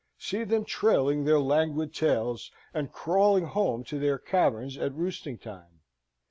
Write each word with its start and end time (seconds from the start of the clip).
See 0.17 0.43
them 0.43 0.65
trailing 0.65 1.25
their 1.25 1.39
languid 1.39 1.93
tails, 1.93 2.49
and 2.73 2.91
crawling 2.91 3.45
home 3.45 3.83
to 3.83 3.99
their 3.99 4.17
caverns 4.17 4.75
at 4.75 4.95
roosting 4.95 5.37
time! 5.37 5.81